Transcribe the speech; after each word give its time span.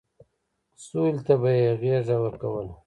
سولې 0.85 1.21
ته 1.27 1.33
به 1.41 1.49
يې 1.59 1.69
غېږه 1.79 2.15
ورکوله. 2.21 2.73